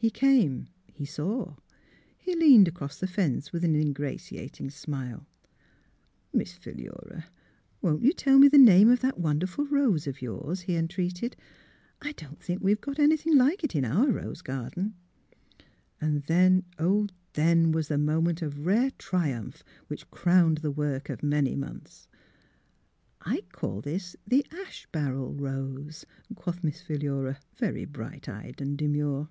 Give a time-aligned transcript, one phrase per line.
[0.00, 1.56] He came; he saw;
[2.16, 5.26] he leaned across the fence with an ingratiat ing smile.
[6.32, 7.26] Miss Philura,
[7.82, 10.60] won't you tell me the name of that wonderful rose of yours?
[10.60, 11.34] "he entreated."
[12.00, 14.94] I don't think we have anything like it in our rose garden."
[16.00, 21.56] Then, oh, then was the moment of rare triumph which crowned the work of many
[21.56, 22.06] months.
[22.66, 26.06] '* I call this the ash barrel rose,"
[26.36, 29.28] quoth Miss Philura, very bright eyed and demure.